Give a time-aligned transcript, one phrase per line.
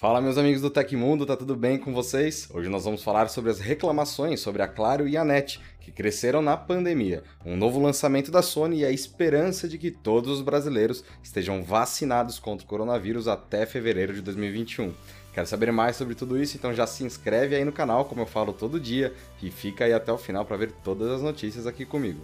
[0.00, 2.48] Fala meus amigos do Tecmundo, tá tudo bem com vocês?
[2.54, 6.40] Hoje nós vamos falar sobre as reclamações sobre a Claro e a NET, que cresceram
[6.40, 11.04] na pandemia, um novo lançamento da Sony e a esperança de que todos os brasileiros
[11.22, 14.94] estejam vacinados contra o coronavírus até fevereiro de 2021.
[15.34, 16.56] Quer saber mais sobre tudo isso?
[16.56, 19.12] Então já se inscreve aí no canal, como eu falo todo dia,
[19.42, 22.22] e fica aí até o final para ver todas as notícias aqui comigo.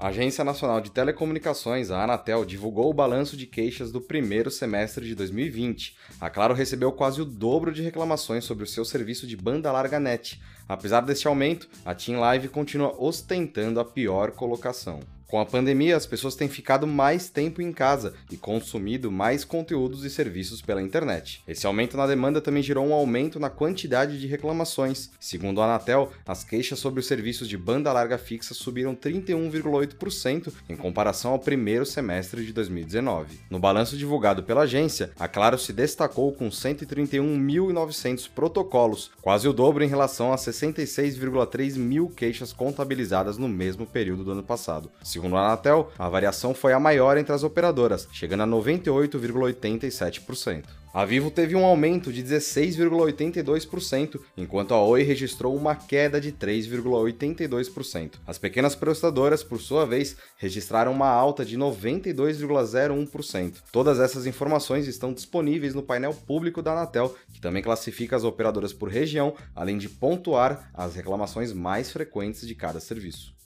[0.00, 5.04] A Agência Nacional de Telecomunicações, a Anatel, divulgou o balanço de queixas do primeiro semestre
[5.04, 5.96] de 2020.
[6.20, 9.98] A Claro recebeu quase o dobro de reclamações sobre o seu serviço de banda larga
[9.98, 10.40] net.
[10.68, 15.00] Apesar deste aumento, a Team Live continua ostentando a pior colocação.
[15.28, 20.02] Com a pandemia, as pessoas têm ficado mais tempo em casa e consumido mais conteúdos
[20.02, 21.42] e serviços pela internet.
[21.46, 25.10] Esse aumento na demanda também gerou um aumento na quantidade de reclamações.
[25.20, 30.74] Segundo a Anatel, as queixas sobre os serviços de banda larga fixa subiram 31,8% em
[30.74, 33.38] comparação ao primeiro semestre de 2019.
[33.50, 39.84] No balanço divulgado pela agência, a Claro se destacou com 131.900 protocolos, quase o dobro
[39.84, 44.90] em relação a 66,3 mil queixas contabilizadas no mesmo período do ano passado.
[45.18, 50.62] Segundo a Anatel, a variação foi a maior entre as operadoras, chegando a 98,87%.
[50.94, 58.12] A Vivo teve um aumento de 16,82%, enquanto a Oi registrou uma queda de 3,82%.
[58.24, 63.54] As pequenas prestadoras, por sua vez, registraram uma alta de 92,01%.
[63.72, 68.72] Todas essas informações estão disponíveis no painel público da Anatel, que também classifica as operadoras
[68.72, 73.36] por região, além de pontuar as reclamações mais frequentes de cada serviço.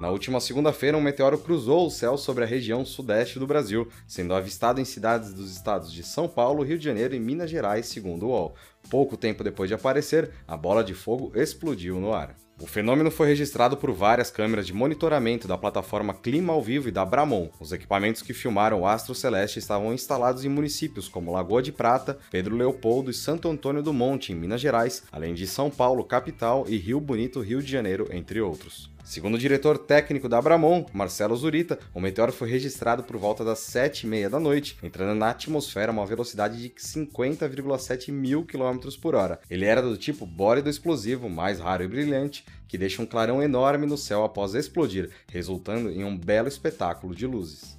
[0.00, 4.34] Na última segunda-feira, um meteoro cruzou o céu sobre a região sudeste do Brasil, sendo
[4.34, 8.26] avistado em cidades dos estados de São Paulo, Rio de Janeiro e Minas Gerais, segundo
[8.26, 8.54] o UOL.
[8.90, 12.34] Pouco tempo depois de aparecer, a bola de fogo explodiu no ar.
[12.60, 16.92] O fenômeno foi registrado por várias câmeras de monitoramento da plataforma Clima ao Vivo e
[16.92, 17.48] da Bramon.
[17.58, 22.16] Os equipamentos que filmaram o astro celeste estavam instalados em municípios como Lagoa de Prata,
[22.30, 26.64] Pedro Leopoldo e Santo Antônio do Monte, em Minas Gerais, além de São Paulo, capital,
[26.68, 28.93] e Rio Bonito, Rio de Janeiro, entre outros.
[29.04, 33.58] Segundo o diretor técnico da Abramon, Marcelo Zurita, o meteoro foi registrado por volta das
[33.58, 39.38] 7h30 da noite, entrando na atmosfera a uma velocidade de 50,7 mil km por hora.
[39.50, 43.86] Ele era do tipo bólido explosivo, mais raro e brilhante, que deixa um clarão enorme
[43.86, 47.74] no céu após explodir, resultando em um belo espetáculo de luzes.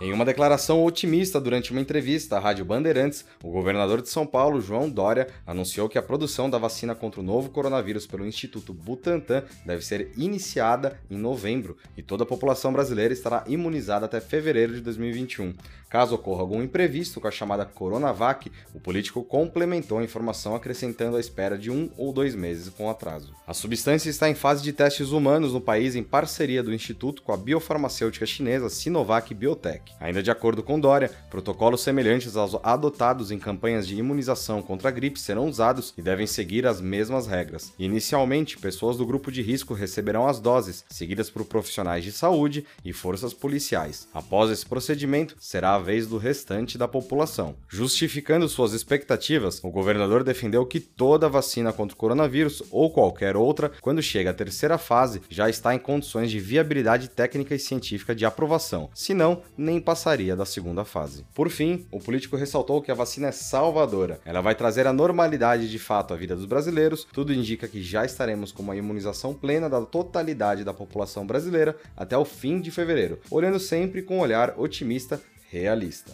[0.00, 4.58] Em uma declaração otimista durante uma entrevista à Rádio Bandeirantes, o governador de São Paulo,
[4.58, 9.44] João Dória, anunciou que a produção da vacina contra o novo coronavírus pelo Instituto Butantan
[9.66, 14.80] deve ser iniciada em novembro e toda a população brasileira estará imunizada até fevereiro de
[14.80, 15.52] 2021.
[15.90, 21.20] Caso ocorra algum imprevisto com a chamada Coronavac, o político complementou a informação acrescentando a
[21.20, 23.34] espera de um ou dois meses com atraso.
[23.46, 27.32] A substância está em fase de testes humanos no país em parceria do Instituto com
[27.32, 29.89] a biofarmacêutica chinesa Sinovac Biotech.
[29.98, 34.92] Ainda de acordo com Dória, protocolos semelhantes aos adotados em campanhas de imunização contra a
[34.92, 37.72] gripe serão usados e devem seguir as mesmas regras.
[37.78, 42.92] Inicialmente, pessoas do grupo de risco receberão as doses, seguidas por profissionais de saúde e
[42.92, 44.08] forças policiais.
[44.12, 47.56] Após esse procedimento, será a vez do restante da população.
[47.68, 53.70] Justificando suas expectativas, o governador defendeu que toda vacina contra o coronavírus ou qualquer outra,
[53.80, 58.24] quando chega à terceira fase, já está em condições de viabilidade técnica e científica de
[58.24, 58.90] aprovação.
[58.94, 61.24] Se não, nem passaria da segunda fase.
[61.34, 64.20] Por fim, o político ressaltou que a vacina é salvadora.
[64.24, 67.06] Ela vai trazer a normalidade de fato à vida dos brasileiros.
[67.12, 72.16] Tudo indica que já estaremos com uma imunização plena da totalidade da população brasileira até
[72.16, 75.20] o fim de fevereiro, olhando sempre com um olhar otimista,
[75.50, 76.12] realista.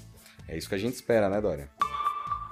[0.49, 1.69] É isso que a gente espera, né, Dória?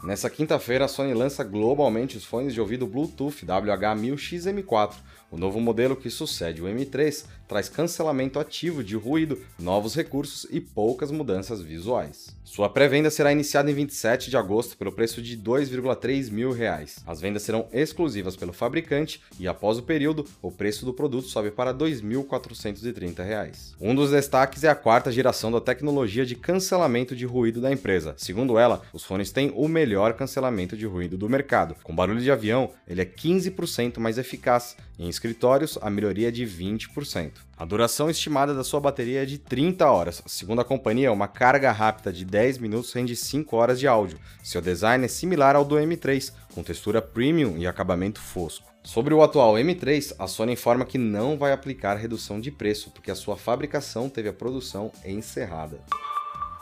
[0.05, 4.97] Nessa quinta-feira, a Sony lança globalmente os fones de ouvido Bluetooth WH-1000XM4.
[5.31, 10.61] O novo modelo que sucede o M3 traz cancelamento ativo de ruído, novos recursos e
[10.61, 12.37] poucas mudanças visuais.
[12.45, 17.03] Sua pré-venda será iniciada em 27 de agosto pelo preço de 2,3 mil reais.
[17.07, 21.51] As vendas serão exclusivas pelo fabricante e, após o período, o preço do produto sobe
[21.51, 23.75] para R$ 2.430.
[23.81, 28.15] Um dos destaques é a quarta geração da tecnologia de cancelamento de ruído da empresa.
[28.17, 31.77] Segundo ela, os fones têm o melhor cancelamento de ruído do mercado.
[31.83, 34.77] Com barulho de avião, ele é 15% mais eficaz.
[34.99, 37.33] Em escritórios, a melhoria é de 20%.
[37.57, 40.23] A duração estimada da sua bateria é de 30 horas.
[40.27, 44.19] Segundo a companhia, uma carga rápida de 10 minutos rende 5 horas de áudio.
[44.43, 48.75] Seu design é similar ao do M3, com textura premium e acabamento fosco.
[48.83, 53.11] Sobre o atual M3, a Sony informa que não vai aplicar redução de preço, porque
[53.11, 55.81] a sua fabricação teve a produção encerrada.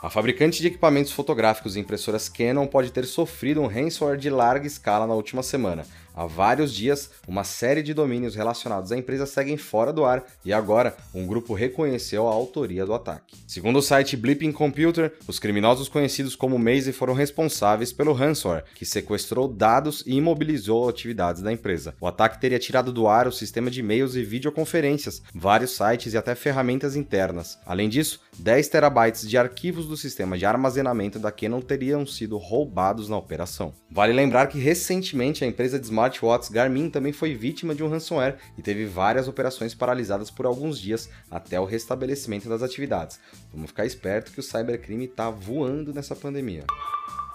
[0.03, 4.67] A fabricante de equipamentos fotográficos e impressoras Canon pode ter sofrido um ransomware de larga
[4.67, 5.85] escala na última semana.
[6.15, 10.53] Há vários dias, uma série de domínios relacionados à empresa seguem fora do ar e
[10.53, 13.35] agora um grupo reconheceu a autoria do ataque.
[13.47, 18.85] Segundo o site Blipping Computer, os criminosos conhecidos como Maze foram responsáveis pelo ransomware, que
[18.85, 21.95] sequestrou dados e imobilizou atividades da empresa.
[21.99, 26.17] O ataque teria tirado do ar o sistema de e-mails e videoconferências, vários sites e
[26.17, 27.57] até ferramentas internas.
[27.65, 33.09] Além disso, 10 terabytes de arquivos do sistema de armazenamento da Canon teriam sido roubados
[33.09, 33.73] na operação.
[33.89, 38.37] Vale lembrar que recentemente a empresa de smartwatches Garmin também foi vítima de um ransomware
[38.57, 43.19] e teve várias operações paralisadas por alguns dias até o restabelecimento das atividades.
[43.53, 46.65] Vamos ficar esperto que o cybercrime está voando nessa pandemia.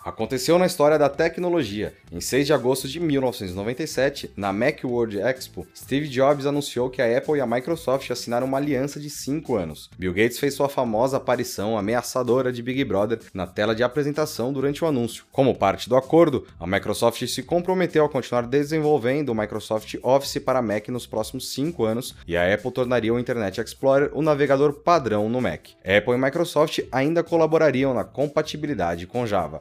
[0.05, 1.93] Aconteceu na história da tecnologia.
[2.11, 7.37] Em 6 de agosto de 1997, na Macworld Expo, Steve Jobs anunciou que a Apple
[7.37, 9.91] e a Microsoft assinaram uma aliança de 5 anos.
[9.99, 14.83] Bill Gates fez sua famosa aparição ameaçadora de Big Brother na tela de apresentação durante
[14.83, 15.25] o anúncio.
[15.31, 20.63] Como parte do acordo, a Microsoft se comprometeu a continuar desenvolvendo o Microsoft Office para
[20.63, 25.29] Mac nos próximos 5 anos e a Apple tornaria o Internet Explorer o navegador padrão
[25.29, 25.69] no Mac.
[25.85, 29.61] Apple e Microsoft ainda colaborariam na compatibilidade com Java.